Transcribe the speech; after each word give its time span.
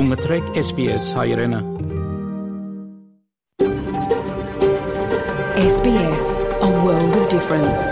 Դու 0.00 0.06
մտրեք 0.08 0.46
SPS 0.56 1.06
հայրենը։ 1.12 1.58
SBS, 5.64 6.28
a 6.64 6.70
world 6.84 7.18
of 7.20 7.26
difference. 7.34 7.82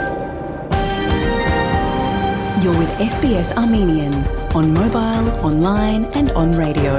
You're 2.62 2.78
with 2.80 2.94
SBS 3.08 3.52
Armenian 3.64 4.16
on 4.54 4.72
mobile, 4.78 5.28
online 5.50 6.08
and 6.22 6.32
on 6.32 6.56
radio. 6.62 6.96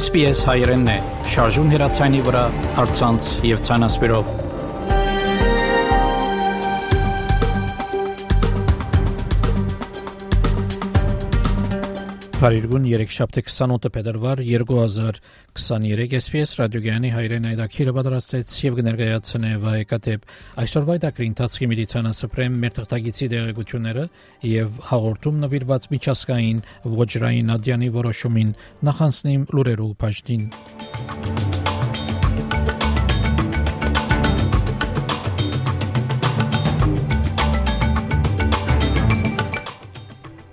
SPS 0.00 0.42
հայրենն 0.50 0.92
է։ 0.96 0.98
Շարժուն 1.36 1.72
հեռացանի 1.76 2.26
վրա, 2.26 2.44
հարցանց 2.80 3.32
եւ 3.54 3.66
ցանասպիրով։ 3.70 4.47
Փարիգուն 12.38 12.84
3 12.86 13.08
շաբթի 13.10 13.42
28 13.50 13.90
փետրվար 13.94 14.40
2023 14.46 16.12
SPS 16.18 16.52
ռադիոգյանի 16.60 17.10
հայրեն 17.10 17.48
այդակիրը 17.50 17.94
պատրաստեց 17.96 18.52
եւ 18.62 18.76
կներկայացնե 18.78 19.50
վայեկատեպ 19.64 20.30
այսօրվա 20.62 20.96
այդակրի 21.00 21.28
ընթացքի 21.32 21.70
մեդիցինա 21.74 22.14
սպրեմ 22.14 22.62
մեր 22.62 22.76
թղթագիտի 22.78 23.30
դերակցությունները 23.34 24.08
եւ 24.54 24.82
հաղորդում 24.94 25.40
նվիրված 25.48 25.88
միջազգային 25.98 26.66
ոչրային 27.02 27.54
ադյանի 27.58 27.94
որոշումին 27.98 28.54
նախանցնիմ 28.90 29.48
լուրերու 29.58 29.94
բաժնին 30.04 30.46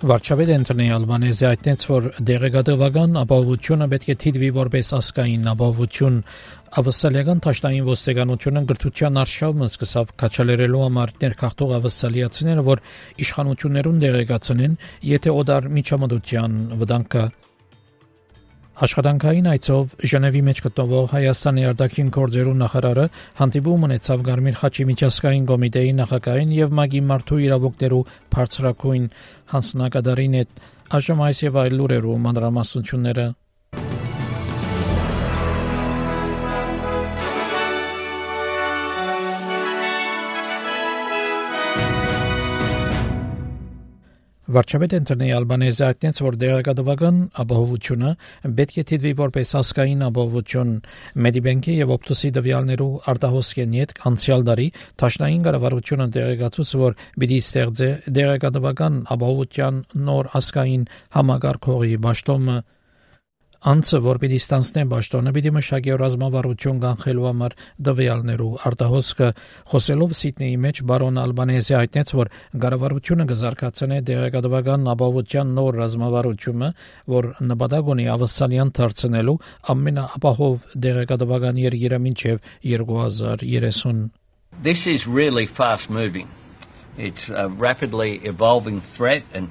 Վարչապետ 0.06 0.50
Անտոնի 0.54 0.84
Ալբանեզի 0.94 1.44
այդտենց 1.48 1.84
որ 1.90 2.04
դեղեկատվական 2.28 3.16
ապահովությունը 3.22 3.86
պետք 3.90 4.10
է 4.12 4.14
թիդվի 4.22 4.50
որպես 4.58 4.90
ասկային 4.98 5.48
ապահովություն. 5.52 6.20
ավսալիական 6.82 7.40
ճաշտային 7.46 7.88
ոստիկանությունը 7.88 8.62
գրթության 8.70 9.18
արշավը 9.22 9.68
սկսավ 9.70 10.12
քաչալերելու 10.22 10.84
համար 10.84 11.14
ներքախտող 11.24 11.74
ավսալիացիները 11.80 12.66
որ 12.70 12.84
իշխանություններուն 13.26 14.00
դեղեկացնեն 14.06 14.78
եթե 15.16 15.34
օդար 15.42 15.68
միջամտության 15.80 16.56
վտանգը 16.84 17.24
Աշխատանքային 18.76 19.46
այցով 19.48 19.92
Ժնևի 20.12 20.40
մեջ 20.46 20.58
գտնվող 20.66 21.06
Հայաստանի 21.12 21.62
արտաքին 21.68 22.10
գործերու 22.16 22.52
նախարարը 22.62 23.06
հանդիպում 23.38 23.86
ունեցավ 23.88 24.24
Գարմիր 24.26 24.58
Խաչի 24.60 24.86
միջազգային 24.90 25.46
կոմիտեի 25.50 25.94
նախագահին 26.02 26.52
եւ 26.58 26.76
ՄԱԳ-ի 26.76 27.02
մարդու 27.12 27.40
իրավունքներու 27.46 28.02
բարձրակույն 28.36 29.08
հանձնակատարին 29.56 30.38
հետ 30.42 30.62
այժմ 31.00 31.24
այս 31.30 31.42
եւ 31.46 31.60
այլ 31.64 31.78
լուրերու 31.80 32.20
մանրամասնությունները 32.28 33.26
Վարչապետ 44.56 44.94
Անտոնի 44.96 45.26
Ալբանեզը 45.36 45.84
այդտենց 45.86 46.18
որ 46.24 46.36
դեղեկատվական 46.40 47.16
ապահովությունը 47.42 48.12
պետք 48.56 48.76
է 48.80 48.84
դիտվի 48.90 49.12
որպես 49.20 49.52
հասկային 49.56 50.04
ապահովություն 50.06 50.70
Մեդիբենկի 51.26 51.74
եւ 51.76 51.92
Օպտոսի 51.96 52.30
դվյալներու 52.38 52.88
արտահոսքեն 53.12 53.76
հետ 53.80 53.94
անցյալ 54.10 54.46
տարի 54.48 54.68
Տաշնային 55.02 55.44
կառավարությունը 55.46 56.06
դեղեկացուց 56.16 56.72
որ 56.86 56.96
պիտի 57.20 57.40
ստեղծե 57.46 57.90
դեղեկատվական 58.16 58.98
ապահովության 59.16 59.82
նոր 60.08 60.32
հասկային 60.36 60.88
համագարկողի 61.20 62.00
ճշտոմը 62.16 62.56
Անցը 63.64 63.98
որ 64.04 64.18
պիտի 64.20 64.38
ստանցնե 64.42 64.82
ճշտոնը 64.90 65.32
պիտի 65.36 65.50
մշակի 65.56 65.94
ռազմավարություն 66.00 66.80
կանխելու 66.82 67.26
համար 67.26 67.54
դվյալներու 67.88 68.48
արտահոսքը 68.68 69.28
խոսելով 69.72 70.14
Սիդնեի 70.20 70.56
մեջ 70.64 70.80
բարոն 70.90 71.20
Ալբանեզի 71.22 71.76
հայտնեց 71.76 72.12
որ 72.20 72.30
կառավարությունը 72.64 73.26
կզարգացնե 73.32 74.00
դեղեկատվական 74.10 74.86
ապահովության 74.92 75.52
նոր 75.56 75.80
ռազմավարությունը 75.82 76.70
որ 77.16 77.30
նպատակ 77.52 77.92
ունի 77.96 78.08
ավսալյան 78.16 78.72
դարձնելու 78.80 79.36
ամենաապահով 79.76 80.66
դեղեկատվական 80.86 81.62
երկիրը 81.66 82.00
մինչև 82.06 82.50
2030 82.76 84.08
This 84.62 84.86
is 84.86 85.06
really 85.06 85.44
fast 85.44 85.90
moving. 85.90 86.28
It's 86.96 87.28
a 87.28 87.48
rapidly 87.48 88.20
evolving 88.24 88.80
threat 88.80 89.22
and 89.34 89.50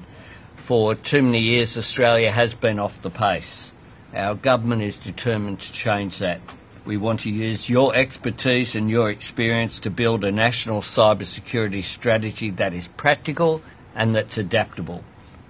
for 0.55 0.95
too 0.95 1.21
many 1.21 1.41
years 1.41 1.77
Australia 1.77 2.31
has 2.31 2.55
been 2.55 2.79
off 2.79 3.01
the 3.01 3.11
pace. 3.11 3.71
Our 4.15 4.35
government 4.35 4.81
is 4.81 4.97
determined 4.97 5.59
to 5.59 5.73
change 5.73 6.19
that. 6.19 6.39
We 6.85 6.95
want 6.95 7.21
to 7.21 7.31
use 7.31 7.69
your 7.69 7.93
expertise 7.93 8.75
and 8.75 8.89
your 8.89 9.09
experience 9.09 9.79
to 9.81 9.89
build 9.89 10.23
a 10.23 10.31
national 10.31 10.81
cybersecurity 10.81 11.83
strategy 11.83 12.49
that 12.51 12.73
is 12.73 12.87
practical 12.87 13.61
and 13.93 14.15
that's 14.15 14.37
adaptable 14.37 15.03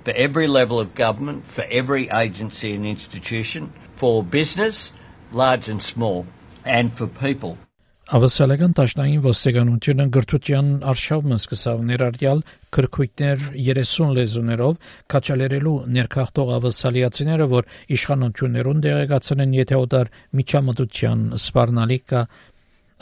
for 0.03 0.11
every 0.11 0.47
level 0.47 0.79
of 0.79 0.95
government, 0.95 1.45
for 1.47 1.65
every 1.69 2.09
agency 2.09 2.73
and 2.73 2.85
institution, 2.85 3.73
for 3.95 4.23
business, 4.23 4.91
large 5.31 5.67
and 5.67 5.81
small, 5.81 6.25
and 6.63 6.93
for 6.93 7.07
people. 7.07 7.57
Ավասալական 8.05 8.73
տաշնային 8.77 9.21
ոստիկանությունը 9.25 10.05
գրթության 10.13 10.67
արշավը 10.91 11.37
սկսավ 11.39 11.79
ներառյալ 11.89 12.43
քրքույտներ 12.77 13.47
30 13.57 14.13
լեզուներով 14.19 14.91
քաչալերելու 15.09 15.73
ներքախտող 15.95 16.51
ավասալիացիները, 16.59 17.47
որ 17.55 17.69
իշխանություններուն 17.97 18.83
դեղեկացնեն 18.85 19.55
եթե 19.57 19.79
օտար 19.87 20.11
միջամտության 20.37 21.29
սպառնալիքա 21.41 22.27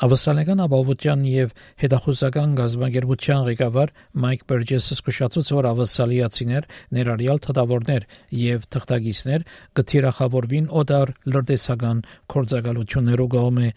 Ավասալական 0.04 0.62
ապահովության 0.64 1.26
եւ 1.30 1.52
հետախուզական 1.84 2.54
գազագերբության 2.58 3.44
ղեկավար 3.48 3.92
Մայք 4.24 4.46
Բերջեսը 4.50 4.96
զսկուշացուց 4.96 5.52
որ 5.54 5.68
ավասալիացիներ 5.70 6.68
ներառյալ 6.98 7.42
թդավորներ 7.46 8.08
եւ 8.40 8.66
թղթագիսներ 8.74 9.46
գթիրախավորվին 9.80 10.72
օդար 10.82 11.14
լրտեսական 11.30 12.02
կորցակալություններով 12.34 13.32
գոմե 13.38 13.70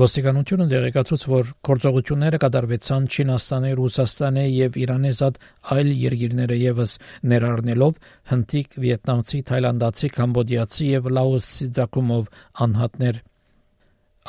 Ոստիկանությունը 0.00 0.64
դեղեկացուց, 0.70 1.24
որ 1.28 1.48
գործողությունները 1.68 2.38
կատարվեցան 2.40 3.08
Չինաստանի, 3.10 3.72
Ռուսաստանի 3.80 4.44
եւ 4.48 4.78
Իրանի 4.84 5.12
զատ 5.18 5.40
այլ 5.76 5.90
երկիրները 6.06 6.58
եւս 6.60 6.94
ներառնելով 7.32 8.02
հնդիկ, 8.32 8.78
վիետնամցի, 8.86 9.42
թայլանդացի, 9.50 10.12
կամբոդիացի 10.16 10.92
եւ 10.94 11.10
լաոսի 11.18 11.68
ցակումով 11.80 12.30
անհատներ 12.66 13.20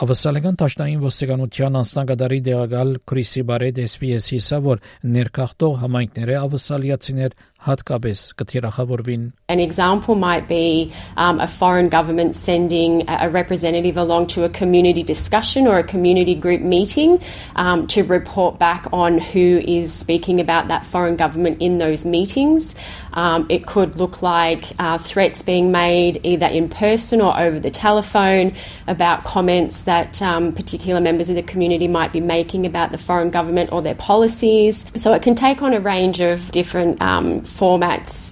Ավսալական 0.01 0.55
տաշնային 0.59 1.01
ոստիկանության 1.03 1.77
անձնագետարի 1.77 2.37
դեղակալ 2.45 2.93
Քրիսի 3.11 3.41
Բարեդ 3.49 3.81
SPS-ի 3.83 4.37
ասա 4.39 4.59
որ 4.67 4.79
ներքախտող 5.15 5.73
համայնքները 5.81 6.37
ավսալիացիներ 6.41 7.35
հատկապես 7.66 8.20
կթիրախավորվին 8.40 9.32
An 9.48 9.60
example 9.60 10.14
might 10.14 10.48
be 10.48 10.92
um, 11.16 11.40
a 11.40 11.46
foreign 11.46 11.88
government 11.88 12.34
sending 12.34 13.08
a 13.08 13.28
representative 13.30 13.96
along 13.96 14.26
to 14.34 14.44
a 14.44 14.48
community 14.48 15.02
discussion 15.02 15.66
or 15.66 15.78
a 15.78 15.84
community 15.84 16.34
group 16.34 16.60
meeting 16.60 17.20
um, 17.54 17.86
to 17.88 18.02
report 18.02 18.58
back 18.58 18.86
on 18.92 19.18
who 19.18 19.62
is 19.64 19.94
speaking 19.94 20.40
about 20.40 20.68
that 20.68 20.84
foreign 20.84 21.16
government 21.16 21.60
in 21.60 21.78
those 21.78 22.04
meetings. 22.04 22.74
Um, 23.12 23.46
it 23.48 23.66
could 23.66 23.96
look 23.96 24.20
like 24.20 24.64
uh, 24.78 24.98
threats 24.98 25.42
being 25.42 25.72
made 25.72 26.20
either 26.24 26.46
in 26.46 26.68
person 26.68 27.20
or 27.20 27.38
over 27.38 27.58
the 27.58 27.70
telephone 27.70 28.52
about 28.86 29.24
comments 29.24 29.82
that 29.82 30.20
um, 30.20 30.52
particular 30.52 31.00
members 31.00 31.30
of 31.30 31.36
the 31.36 31.42
community 31.42 31.88
might 31.88 32.12
be 32.12 32.20
making 32.20 32.66
about 32.66 32.92
the 32.92 32.98
foreign 32.98 33.30
government 33.30 33.72
or 33.72 33.80
their 33.80 33.94
policies. 33.94 34.84
So 34.96 35.12
it 35.14 35.22
can 35.22 35.34
take 35.34 35.62
on 35.62 35.72
a 35.72 35.80
range 35.80 36.20
of 36.20 36.50
different 36.50 37.00
um, 37.00 37.42
formats. 37.57 38.31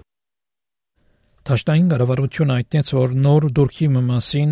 Տաշտային 1.49 1.87
կառավարությունը 1.91 2.55
այդտենց 2.59 2.91
որ 2.93 3.13
նոր 3.25 3.45
դուրքի 3.57 3.87
մասին 3.97 4.51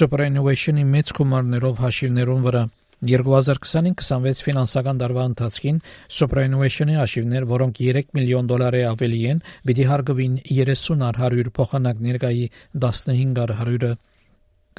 superannuation-ի 0.00 0.84
մեծ 0.94 1.12
գումարներով 1.18 1.82
հաշիվներուն 1.84 2.44
վրա 2.46 2.62
2025-26 3.10 4.40
ֆինանսական 4.46 5.00
տարվա 5.00 5.22
ընթացքին 5.30 5.80
superannuation-ի 6.20 6.96
հաշիվներ, 7.00 7.46
որոնք 7.50 7.80
3 7.80 8.14
միլիոն 8.18 8.50
դոլարի 8.50 8.82
ավելի 8.90 9.20
են, 9.32 9.42
պիտի 9.68 9.86
հարգվին 9.90 10.34
30 10.52 11.04
առ 11.08 11.20
100 11.24 11.54
փոխանակ 11.60 12.02
ներկայի 12.06 12.46
15 12.86 13.44
առ 13.44 13.54
100-ը 13.60 13.92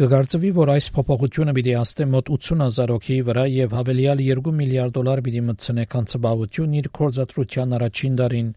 Կգարձվի, 0.01 0.49
որ 0.55 0.69
այս 0.71 0.85
փոփոխությունը 0.95 1.53
պիտի 1.57 1.73
աստե 1.77 2.05
մոտ 2.11 2.29
80000 2.33 2.91
հոգի 2.93 3.15
վրա 3.27 3.41
եւ 3.53 3.73
հավելյալ 3.77 4.21
2 4.27 4.53
միլիարդ 4.59 4.93
դոլար 4.95 5.21
պիտի 5.25 5.41
մտցնե 5.49 5.83
կանցաբավություն 5.91 6.77
իր 6.79 6.87
կորզատրության 6.97 7.75
առաջին 7.77 8.15
դարին 8.21 8.53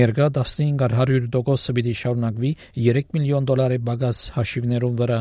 ներկա 0.00 0.28
1500%-ը 0.38 1.74
պիտի 1.78 1.94
շարունակվի 2.00 2.52
3 2.86 3.16
միլիոն 3.16 3.48
դոլարի 3.50 3.78
բագաս 3.88 4.20
հաշիվներուն 4.36 4.98
վրա 5.00 5.18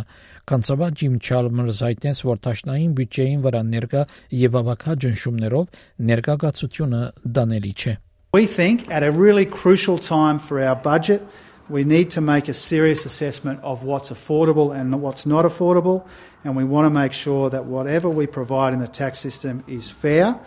կանցաբա 0.52 0.90
Ջիմ 1.02 1.16
Չալմերս 1.22 1.82
հայտնեց 1.86 2.22
որ 2.30 2.44
տաշնային 2.50 2.94
բյուջեին 3.00 3.46
վրա 3.46 3.64
ներկա 3.72 4.06
եւ 4.42 4.60
ավակա 4.62 4.98
ջնշումներով 5.06 5.82
ներկայացությունը 6.12 7.02
դանելի 7.40 7.74
չէ 7.76 7.96
We 8.36 8.46
think 8.46 8.90
at 8.92 9.04
a 9.04 9.12
really 9.12 9.46
crucial 9.46 9.98
time 9.98 10.40
for 10.40 10.60
our 10.60 10.76
budget 10.76 11.22
We 11.68 11.84
need 11.84 12.12
to 12.12 12.22
make 12.22 12.48
a 12.48 12.54
serious 12.54 13.06
assessment 13.06 13.60
of 13.64 13.82
what's 13.82 14.12
affordable 14.12 14.76
and 14.76 15.02
what's 15.02 15.26
not 15.26 15.46
affordable, 15.46 16.06
and 16.44 16.56
we 16.56 16.64
want 16.64 16.86
to 16.86 16.92
make 16.92 17.12
sure 17.12 17.50
that 17.50 17.66
whatever 17.66 18.08
we 18.08 18.28
provide 18.28 18.74
in 18.74 18.78
the 18.80 18.88
tax 18.88 19.18
system 19.18 19.64
is 19.68 19.90
fair. 19.90 20.40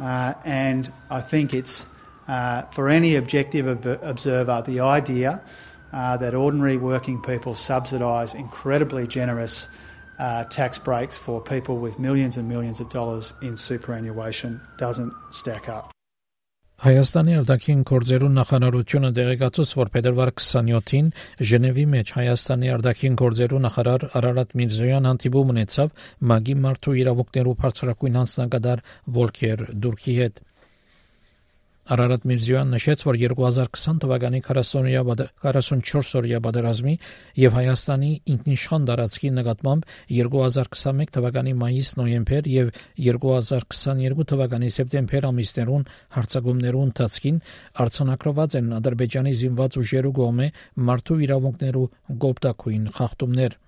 Uh, 0.00 0.34
and 0.44 0.92
I 1.08 1.20
think 1.20 1.54
it's 1.54 1.86
uh, 2.28 2.62
for 2.70 2.88
any 2.88 3.16
objective 3.16 3.66
observer 4.02 4.62
the 4.66 4.80
idea 4.80 5.42
uh, 5.92 6.16
that 6.16 6.34
ordinary 6.34 6.76
working 6.76 7.20
people 7.20 7.54
subsidise 7.54 8.34
incredibly 8.34 9.06
generous 9.06 9.68
uh, 10.18 10.44
tax 10.44 10.78
breaks 10.78 11.18
for 11.18 11.40
people 11.40 11.78
with 11.78 11.98
millions 11.98 12.36
and 12.36 12.48
millions 12.48 12.80
of 12.80 12.88
dollars 12.88 13.32
in 13.42 13.56
superannuation 13.56 14.60
doesn't 14.78 15.12
stack 15.30 15.68
up. 15.68 15.90
Հայաստանի 16.84 17.36
արտաքին 17.38 17.82
գործերու 17.86 18.28
նախարարությունը 18.34 19.10
դեղեկացուց, 19.16 19.70
որ 19.78 19.90
փետրվար 19.94 20.32
27-ին 20.34 21.10
Ժնևի 21.50 21.84
մեջ 21.92 22.10
Հայաստանի 22.16 22.72
արտաքին 22.74 23.18
գործերու 23.20 23.60
նախարար 23.66 24.06
Արարատ 24.20 24.56
Միրզոյան 24.58 25.08
հանդիպում 25.08 25.52
ունեցավ 25.54 25.94
ՄԱԳ-ի 25.94 26.56
մարդու 26.64 26.96
իրավունքներու 27.04 27.54
բարձրակույն 27.62 28.18
անձնակատար 28.24 28.84
Վոլկեր 29.14 29.64
Դուրքի 29.86 30.16
հետ։ 30.18 30.42
Արարատ 31.84 32.22
Միրզոյան 32.24 32.70
նշեց, 32.72 33.02
որ 33.04 33.16
2020 33.20 33.98
թվականի 34.00 34.38
40-օրյա 34.46 35.00
44-օրյա 35.44 36.38
պատերազմի 36.46 36.94
եւ 37.42 37.56
Հայաստանի 37.58 38.08
ինքնիշխան 38.34 38.86
տարածքի 38.88 39.32
նկատմամբ 39.38 39.90
2021 40.20 41.12
թվականի 41.18 41.52
մայիս-նոյեմբեր 41.60 42.48
եւ 42.54 42.70
2022 43.08 44.26
թվականի 44.32 44.72
սեպտեմբեր 44.78 45.28
ամիսներուն 45.28 45.84
հարձակումներու 46.16 46.86
ընթացքին 46.88 47.42
արցանակրված 47.84 48.56
են 48.64 48.72
Ադրբեջանի 48.80 49.36
զինված 49.44 49.78
ուժերու 49.84 50.14
կողմէ 50.24 50.48
մարդու 50.88 51.20
իրավունքներու 51.28 51.86
գոպտակույն 52.24 52.88
խախտումներ։ 52.96 53.60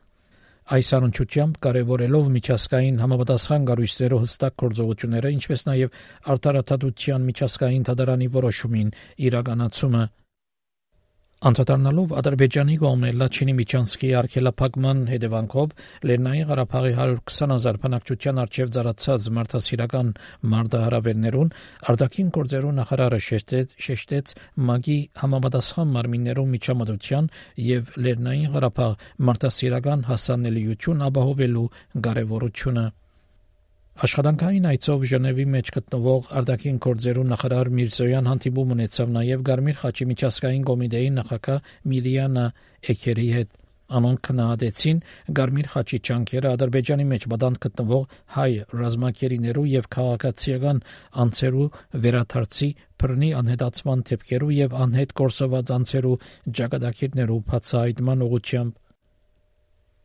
Այս 0.67 0.89
առընչությամբ 0.97 1.59
կարևորելով 1.63 2.31
միջազգային 2.37 2.97
համապատասխան 2.99 3.67
գարույցներով 3.69 4.23
հստակ 4.25 4.55
գործողությունները, 4.63 5.31
ինչպես 5.37 5.63
նաև 5.69 5.99
արտարադատության 6.35 7.27
միջազգային 7.31 7.85
դատարանի 7.87 8.29
որոշումին 8.37 8.89
իրականացումը 9.31 10.03
Անդրադառնալով 11.45 12.13
Ադրբեջանի 12.17 12.75
կողմն 12.81 13.19
Լաչինի 13.21 13.55
Միչանսկի 13.59 14.13
արգելափակման 14.21 15.03
հետևանքով 15.11 15.75
Լեռնային 16.09 16.49
Ղարաբաղի 16.51 16.95
120.000 16.97 17.81
բնակչության 17.83 18.41
արչև 18.45 18.73
ծառացած 18.77 19.29
մարդասիրական 19.39 20.15
մարտահրավերներուն 20.55 21.53
արտաքին 21.93 22.33
գործերու 22.41 22.73
նախարարը 22.81 23.21
շեշտեց, 23.29 23.77
շեշտեց 23.87 24.35
ՄԱԳ-ի 24.65 24.99
համապատասխան 25.21 25.95
մարմիններու 26.01 26.51
միջամտության 26.57 27.33
եւ 27.69 27.97
Լեռնային 28.07 28.53
Ղարաբաղ 28.57 29.01
մարդասիրական 29.29 30.07
հասանելիություն 30.09 31.11
ապահովելու 31.13 31.71
կարեւորությունը 32.09 32.93
Աշխատանքային 33.97 34.67
այցով 34.69 35.05
Ժնևի 35.09 35.45
մեջ 35.53 35.69
գտնվող 35.73 36.27
արտաքին 36.39 36.81
գործերու 36.85 37.23
նախարար 37.29 37.71
Միրզոյան 37.79 38.27
հանդիպում 38.29 38.75
ունեցավ 38.75 39.15
նաև 39.15 39.45
Գարմիր 39.49 39.79
խաչի 39.83 40.07
միջազգային 40.11 40.67
կոմիտեի 40.69 41.07
նախակա 41.17 41.57
Միլիանա 41.93 42.45
Էքերի 42.93 43.27
հետ։ 43.37 43.57
Անոնք 43.97 44.23
քննադեցին 44.29 45.01
Գարմիր 45.41 45.71
խաչի 45.73 46.03
ճանկերը 46.11 46.53
Ադրբեջանի 46.59 47.09
մեջ 47.17 47.27
բադանտ 47.33 47.61
գտնվող 47.65 48.07
հայ 48.37 48.53
ռազմակերիներու 48.85 49.67
եւ 49.73 49.91
քաղաքացիական 49.97 50.81
անձերու 51.25 51.69
վերաթարցի 52.05 52.73
բռնի 53.01 53.31
անհետացման 53.41 54.09
դեպքերու 54.13 54.57
եւ 54.61 54.81
անհետ 54.87 55.21
կորսված 55.23 55.73
անձերու 55.81 56.19
ճակատագիրներու 56.61 57.45
բացահայտման 57.55 58.27
ուղղությամբ 58.29 58.83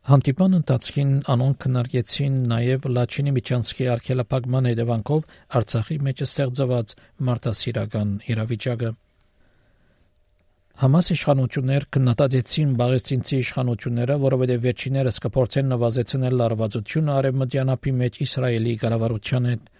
Հանդիպման 0.02 0.54
ընթացքին 0.56 1.10
անոնք 1.32 1.58
քննարկեցին 1.62 2.38
նաև 2.52 2.86
Լաչինի 2.94 3.32
Միչանսկի 3.36 3.84
արգելափակման 3.92 4.64
հետևանքով 4.68 5.36
Արցախի 5.58 5.98
մեջ 6.06 6.22
ստեղծված 6.26 6.94
մարդասիրական 7.28 8.10
իրավիճակը։ 8.34 8.90
Համաս 10.82 11.12
իշխանություններ 11.14 11.86
քննադատեցին 11.94 12.74
Բաղեստինցի 12.82 13.38
իշխանությունները, 13.44 14.18
որովհետև 14.26 14.66
վերջիներս 14.66 15.22
կփորձեն 15.22 15.70
նվազեցնել 15.76 16.36
լարվածությունը 16.42 17.14
արևմտյան 17.22 17.72
ափի 17.78 17.94
մեջ 18.02 18.20
Իսրայելի 18.26 18.74
կառավարության 18.82 19.48
հետ։ 19.52 19.72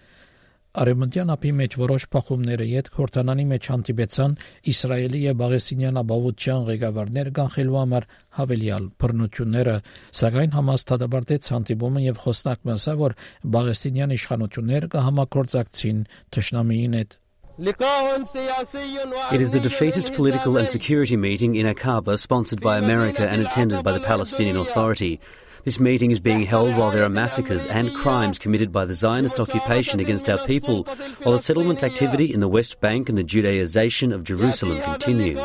Արևմտյան 0.73 1.29
ափի 1.29 1.49
մեջ 1.53 1.75
որոշ 1.77 2.05
փոխումները 2.13 2.65
յետ 2.65 2.87
Խորտանանի 2.95 3.43
մեջ 3.51 3.67
հանդիպեցան 3.71 4.31
Իսրայելի 4.71 5.19
եւ 5.23 5.35
Բաղեստինյան 5.41 5.99
ապահովության 6.01 6.63
ղեկավարներ 6.69 7.29
կանխելու 7.37 7.77
համար 7.77 8.07
հավելյալ 8.39 8.87
բռնությունները, 9.03 9.75
սակայն 10.23 10.55
Համաս 10.57 10.85
դադարեցեց 10.93 11.49
հանդիպումը 11.53 12.05
եւ 12.09 12.21
խոսնակն 12.25 12.73
ասա, 12.73 12.95
որ 13.03 13.15
Բաղեստինյան 13.53 14.15
իշխանությունները 14.17 14.89
կհամակորձակցին 14.97 15.99
ճշնամիին 16.33 16.97
հետ 17.03 17.19
It 17.59 19.41
is 19.41 19.51
the 19.51 19.59
defeatist 19.59 20.15
political 20.15 20.57
and 20.57 20.67
security 20.67 21.15
meeting 21.15 21.53
in 21.53 21.67
Aqaba 21.67 22.17
sponsored 22.17 22.61
by 22.61 22.79
America 22.79 23.29
and 23.29 23.43
attended 23.43 23.83
by 23.83 23.91
the 23.91 23.99
Palestinian 23.99 24.57
Authority. 24.57 25.19
This 25.64 25.80
meeting 25.80 26.10
is 26.10 26.20
being 26.20 26.44
held 26.44 26.76
while 26.76 26.90
there 26.90 27.04
are 27.04 27.10
massacres 27.10 27.66
and 27.66 27.94
crimes 27.94 28.38
committed 28.38 28.72
by 28.72 28.84
the 28.84 28.94
Zionist 28.94 29.38
occupation 29.40 30.00
against 30.00 30.28
our 30.30 30.38
people, 30.46 30.84
while 31.22 31.36
the 31.36 31.42
settlement 31.42 31.82
activity 31.82 32.32
in 32.32 32.40
the 32.40 32.48
West 32.48 32.80
Bank 32.80 33.08
and 33.08 33.18
the 33.18 33.24
Judaization 33.24 34.14
of 34.14 34.24
Jerusalem 34.24 34.80
continue. 34.82 35.36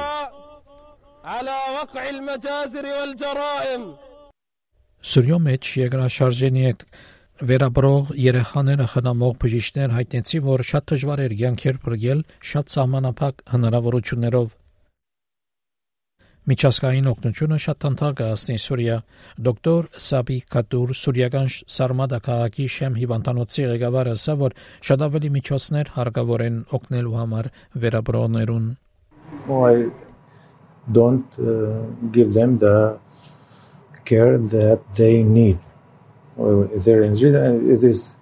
Սուրյո 5.03 5.37
մեջ 5.43 5.69
երկրաշարժենի 5.83 6.61
հետ 6.63 6.83
վերաբրող 7.49 8.11
երեխաները 8.23 8.85
խնամող 8.93 9.33
բժիշկներ 9.41 9.95
հայտնեցի, 9.97 10.39
որ 10.47 10.63
շատ 10.69 10.85
դժվար 10.91 11.21
էր 11.23 11.33
յանքեր 11.43 11.79
բրգել 11.83 12.21
շատ 12.51 12.75
սահմանափակ 12.75 13.43
հնարավորություններով 13.53 14.53
Միջազգային 16.48 17.08
օգնությունը 17.10 17.56
շատ 17.60 17.78
տանտար 17.84 18.14
կհասնի 18.18 18.54
Սուրիա։ 18.64 18.94
Դոկտոր 19.46 19.88
Սաբի 20.00 20.36
Կատուր 20.54 20.92
Սուրիական 20.96 21.50
Սարմադա 21.74 22.20
քաղաքի 22.24 22.68
Շեմ 22.74 22.96
հիվանդանոցի 23.00 23.66
ղեկավարը 23.72 24.14
ասա, 24.16 24.36
որ 24.42 24.56
շատ 24.88 25.04
ավելի 25.08 25.30
միջոցներ 25.34 25.92
հարկավոր 25.98 26.44
են 26.46 26.56
օգնելու 26.78 27.18
համար 27.18 27.50
վերաբրողներուն։ 27.84 28.66
I 29.60 29.74
don't 30.88 31.36
uh, 31.36 31.84
give 32.16 32.32
them 32.32 32.56
the 32.64 32.96
care 34.08 34.38
that 34.56 34.80
they 34.96 35.22
need. 35.22 35.60
Injured, 36.38 37.36
is 37.68 37.82
this 37.82 38.16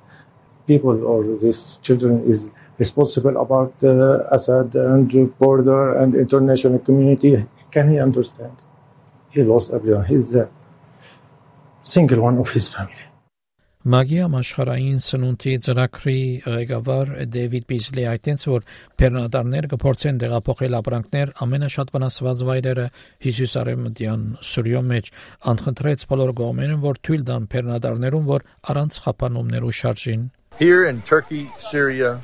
people 0.67 1.05
or 1.07 1.23
these 1.39 1.79
children 1.81 2.25
is 2.27 2.51
responsible 2.79 3.37
about 3.37 3.73
uh, 3.85 4.25
Assad 4.33 4.75
and 4.75 5.39
border 5.39 5.95
and 6.01 6.17
international 6.17 6.81
community 6.81 7.47
can 7.77 7.91
he 7.93 7.99
understand? 8.09 8.57
He 9.35 9.43
lost 9.43 9.67
everyone. 9.79 10.07
He's 10.07 10.35
a 10.35 10.49
single 11.83 12.23
one 12.29 12.39
of 12.45 12.49
his 12.57 12.67
family. 12.75 13.05
Մագիա 13.95 14.25
աշխարհային 14.37 14.97
սնունդի 15.07 15.53
ծրագրի 15.65 16.21
ղեկավար 16.47 17.11
Դեվիդ 17.35 17.67
Բիզլի 17.71 18.07
այդտենց 18.13 18.45
որ 18.51 18.65
բեռնատարներ 19.03 19.69
կփորձեն 19.73 20.19
տեղափոխել 20.23 20.77
ապրանքներ 20.79 21.31
ամենաշատ 21.47 21.93
վնասված 21.95 22.43
վայրերը 22.49 22.87
Հիսուսարեմդյան 23.27 24.25
Սուրիո 24.51 24.83
մեջ 24.91 25.13
անխնդրեց 25.55 26.07
բոլոր 26.15 26.35
կողմերին 26.43 26.83
որ 26.89 27.01
թույլ 27.07 27.25
տան 27.31 27.49
բեռնատարներուն 27.55 28.27
որ 28.33 28.47
առանց 28.75 29.01
խափանումներու 29.07 29.73
շարժին 29.83 30.27
Here 30.59 30.83
in 30.91 31.01
Turkey, 31.03 31.47
Syria, 31.71 32.19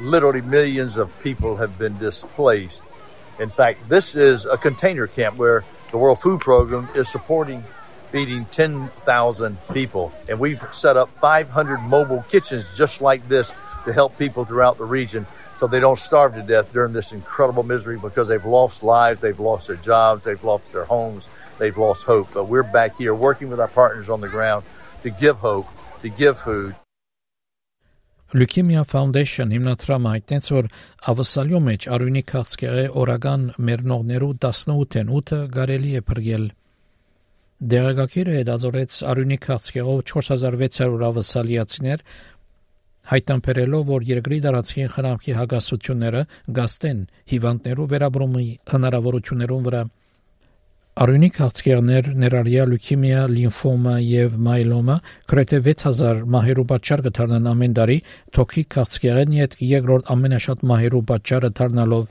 literally 0.00 0.40
millions 0.40 0.96
of 0.96 1.12
people 1.20 1.56
have 1.60 1.76
been 1.76 1.98
displaced 1.98 2.96
In 3.42 3.50
fact, 3.50 3.88
this 3.88 4.14
is 4.14 4.46
a 4.46 4.56
container 4.56 5.08
camp 5.08 5.36
where 5.36 5.64
the 5.90 5.98
World 5.98 6.20
Food 6.20 6.40
Program 6.40 6.88
is 6.94 7.08
supporting 7.08 7.64
feeding 8.12 8.44
10,000 8.46 9.58
people. 9.72 10.12
And 10.28 10.38
we've 10.38 10.62
set 10.72 10.96
up 10.96 11.08
500 11.18 11.78
mobile 11.78 12.22
kitchens 12.28 12.76
just 12.76 13.00
like 13.00 13.26
this 13.26 13.52
to 13.84 13.92
help 13.92 14.16
people 14.16 14.44
throughout 14.44 14.78
the 14.78 14.84
region 14.84 15.26
so 15.56 15.66
they 15.66 15.80
don't 15.80 15.98
starve 15.98 16.34
to 16.34 16.42
death 16.42 16.72
during 16.72 16.92
this 16.92 17.10
incredible 17.10 17.64
misery 17.64 17.98
because 17.98 18.28
they've 18.28 18.44
lost 18.44 18.84
lives, 18.84 19.20
they've 19.20 19.40
lost 19.40 19.66
their 19.66 19.76
jobs, 19.76 20.24
they've 20.24 20.44
lost 20.44 20.72
their 20.72 20.84
homes, 20.84 21.28
they've 21.58 21.76
lost 21.76 22.04
hope. 22.04 22.28
But 22.32 22.44
we're 22.44 22.62
back 22.62 22.96
here 22.96 23.14
working 23.14 23.48
with 23.48 23.58
our 23.58 23.68
partners 23.68 24.08
on 24.08 24.20
the 24.20 24.28
ground 24.28 24.64
to 25.02 25.10
give 25.10 25.38
hope, 25.38 25.66
to 26.02 26.08
give 26.08 26.38
food, 26.38 26.76
Leukemia 28.32 28.82
Foundation 28.88 29.50
հիմնադրամը 29.52 30.10
հայտնեց, 30.14 30.46
որ 30.54 30.68
ավսալյո 31.12 31.58
մեջ 31.66 31.86
արյունի 31.96 32.22
քաղցկեղի 32.30 32.84
օրական 33.02 33.42
մեռնողներու 33.68 34.30
18-ն 34.44 35.10
8-ը 35.18 35.40
կարելի 35.56 35.92
է 35.98 36.02
փրկել։ 36.08 36.46
Դերակակիրը 37.72 38.36
հետազորեց 38.38 38.96
արյունի 39.12 39.38
քաղցկեղով 39.46 40.00
4600 40.12 41.04
ավսալիացիներ 41.10 42.06
հայտնաբերելով, 43.12 43.84
որ 43.92 44.08
երկրի 44.12 44.38
դարածքին 44.46 44.92
խնամքի 44.96 45.36
հագասությունները 45.42 46.22
գաստեն 46.56 47.04
հիվանդներու 47.34 47.90
վերաբրումի 47.92 48.46
հնարավորություններուն 48.72 49.68
վրա 49.68 49.82
Արյունի 50.92 51.28
քաղցկեղներ, 51.32 52.08
ներառյալ 52.20 52.72
լյուկեմիա, 52.74 53.20
լիմֆոմա 53.32 53.92
եւ 54.04 54.34
մայելոմա 54.44 54.96
գրեթե 55.32 55.60
6000 55.68 56.18
մահերու 56.34 56.64
պատճառ 56.72 57.02
կդառնան 57.06 57.46
ամեն 57.52 57.76
տարի, 57.78 57.96
թոքի 58.36 58.64
քաղցկեղեն 58.74 59.32
իդ 59.38 59.56
երկրորդ 59.68 60.10
ամենաշատ 60.12 60.64
մահերու 60.68 61.00
պատճառը 61.12 61.50
դառնալով 61.60 62.10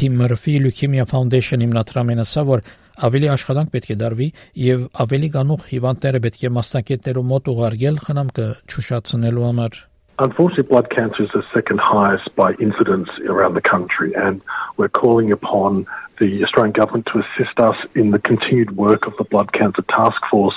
Tim 0.00 0.18
Murphy 0.18 0.56
Leukemia 0.64 1.06
Foundation 1.12 1.62
հիմնադրամն 1.62 2.24
ասա, 2.24 2.44
որ 2.50 2.64
ավելի 3.06 3.30
աշխատանք 3.36 3.72
պետք 3.76 3.94
է 3.94 3.98
դարվի 4.02 4.28
եւ 4.64 4.84
ավելի 5.06 5.30
գանուխ 5.38 5.70
հիվանդները 5.70 6.22
պետք 6.26 6.44
է 6.50 6.52
մասնակիցներու 6.58 7.26
մոտ 7.30 7.52
ուղարկել 7.54 8.02
խնամքը 8.06 8.48
ճուշացնելու 8.74 9.46
համար 9.46 9.80
Unfortunately, 10.20 10.64
blood 10.64 10.90
cancer 10.90 11.22
is 11.22 11.30
the 11.30 11.42
second 11.54 11.80
highest 11.80 12.36
by 12.36 12.52
incidence 12.60 13.08
around 13.26 13.54
the 13.54 13.62
country, 13.62 14.12
and 14.14 14.42
we're 14.76 14.90
calling 14.90 15.32
upon 15.32 15.86
the 16.18 16.44
Australian 16.44 16.72
Government 16.72 17.06
to 17.06 17.20
assist 17.20 17.58
us 17.58 17.74
in 17.94 18.10
the 18.10 18.18
continued 18.18 18.76
work 18.76 19.06
of 19.06 19.16
the 19.16 19.24
Blood 19.24 19.54
Cancer 19.54 19.80
Task 19.88 20.20
Force 20.30 20.54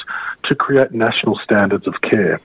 to 0.50 0.56
create 0.56 0.92
national 0.92 1.40
standards 1.46 1.88
of 1.88 1.94
care. 2.02 2.42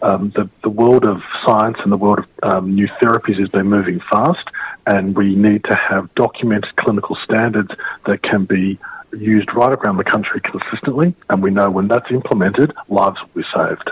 Um, 0.00 0.32
the, 0.36 0.48
the, 0.62 0.70
world 0.70 1.04
of 1.04 1.20
science 1.44 1.78
and 1.82 1.90
the 1.90 1.96
world 1.96 2.24
of 2.44 2.52
um, 2.52 2.72
new 2.76 2.86
therapies 3.02 3.40
has 3.40 3.48
been 3.48 3.66
moving 3.66 4.00
fast, 4.08 4.46
and 4.86 5.16
we 5.16 5.34
need 5.34 5.64
to 5.64 5.74
have 5.74 6.14
documented 6.14 6.76
clinical 6.76 7.18
standards 7.24 7.72
that 8.06 8.22
can 8.22 8.44
be 8.44 8.78
used 9.12 9.52
right 9.56 9.72
around 9.72 9.96
the 9.96 10.04
country 10.04 10.40
consistently. 10.40 11.16
And 11.28 11.42
we 11.42 11.50
know 11.50 11.68
when 11.68 11.88
that's 11.88 12.12
implemented, 12.12 12.72
lives 12.88 13.18
will 13.20 13.42
be 13.42 13.48
saved. 13.52 13.90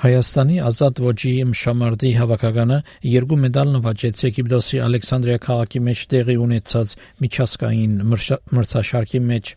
Հայաստանի 0.00 0.54
ազատ 0.64 1.00
ոչի 1.04 1.30
մշամարտի 1.50 2.10
հավաքականը 2.16 2.76
երկու 3.14 3.36
մեդալ 3.40 3.72
նվաճեց 3.74 4.22
Եգիպտոսի 4.24 4.78
Ալեքսանդրիա 4.86 5.40
քաղաքի 5.44 5.82
մեջ 5.88 6.04
տեղի 6.12 6.36
ունեցած 6.44 6.94
միջազգային 7.24 7.98
մրցաշարքի 8.08 9.20
մեջ 9.26 9.52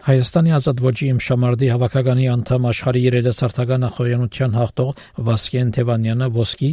Հայաստանի 0.00 0.54
ազատ 0.56 0.78
ոչի 0.82 1.12
մշամարտի 1.20 1.70
հավաքականի 1.70 2.26
անդամ 2.34 2.68
աշխարհի 2.72 3.02
երիտասարդական 3.06 3.82
ախոյանության 3.90 4.54
հաղթող 4.58 5.02
Վասկեն 5.30 5.72
Թևանյանը 5.76 6.28
ոսկի, 6.40 6.70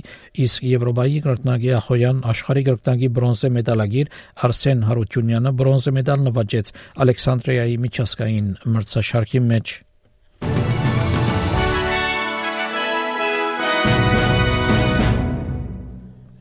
իսկ 0.48 0.68
Եվրոպայի 0.74 1.20
կրկնակի 1.28 1.74
ախոյան 1.78 2.22
աշխարհի 2.34 2.64
կրկնակի 2.70 3.10
բրոնզե 3.18 3.52
մեդալագիր 3.58 4.14
Արսեն 4.48 4.86
Հարությունյանը 4.88 5.54
բրոնզե 5.62 5.94
մեդալ 6.00 6.24
նվաճեց 6.30 6.72
Ալեքսանդրիայի 7.06 7.78
միջազգային 7.84 8.50
մրցաշարքի 8.78 9.44
մեջ 9.52 9.76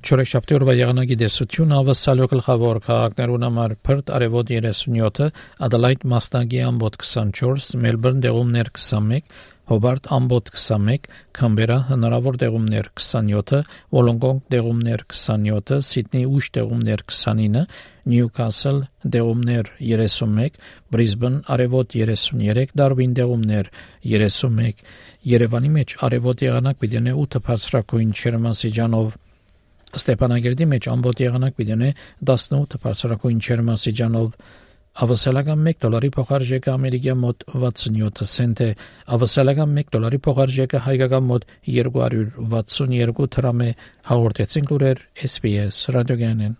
Չորեքշաբթի 0.06 0.54
օրվա 0.54 0.74
եղանակի 0.78 1.14
դեսությունը 1.18 1.78
ավսալյո 1.80 2.26
գլխավոր 2.30 2.78
քաղաքներուն 2.84 3.44
համար 3.46 3.72
Perth 3.88 4.10
արևոտ 4.14 4.52
37-ը, 4.54 5.26
Adelaide 5.66 6.06
մասնագի 6.12 6.60
ամբոտ 6.62 6.98
24, 7.02 7.80
Melbourne 7.82 8.22
դեղումներ 8.22 8.70
21, 8.76 9.24
Hobart 9.72 10.06
ամբոտ 10.14 10.52
21, 10.54 11.08
Canberra 11.34 11.80
հնարավոր 11.88 12.38
դեղումներ 12.44 12.92
27-ը, 12.92 13.60
Wollongong 13.96 14.44
դեղումներ 14.54 15.02
27-ը, 15.10 15.80
Sydney 15.90 16.30
ուշ 16.30 16.52
դեղումներ 16.54 17.02
29, 17.10 17.66
Newcastle 18.06 18.86
դեղումներ 19.02 19.74
31, 19.90 20.62
Brisbane 20.94 21.42
արևոտ 21.50 21.98
33, 21.98 22.78
Darwin 22.78 23.18
դեղումներ 23.18 23.74
31, 24.14 24.88
Երևանի 25.34 25.76
մեջ 25.82 26.00
արևոտ 26.06 26.48
եղանակ 26.50 26.82
պիտի 26.84 27.06
8 27.10 27.46
բարձրակույն 27.50 28.18
չերմասիջանով 28.22 29.16
Ստեփանագերդի 30.01 30.65
մեջ 30.71 30.89
ամբողջ 30.95 31.21
եղանակ 31.27 31.55
պիտի 31.61 31.93
18 32.31 32.77
բարձրակույն 32.85 33.41
չերմասիջանով 33.47 34.35
Ավասալական 35.03 35.61
1 35.71 35.77
դոլարի 35.83 36.09
փոխարժեքը 36.15 36.71
ամերիկյան 36.71 37.19
մոտ 37.21 37.45
67 37.53 38.25
سنت 38.31 38.63
է, 38.65 38.67
ավասալական 39.15 39.77
1 39.83 39.93
դոլարի 39.95 40.19
փոխարժեքը 40.25 40.81
հայկական 40.87 41.29
մոտ 41.29 41.45
262 41.77 43.29
դրամ 43.37 43.63
է, 43.67 43.69
հաղորդեցին 44.11 44.67
լուրեր 44.73 45.05
SPS 45.29 45.79
ռադիոգյանեն։ 45.95 46.59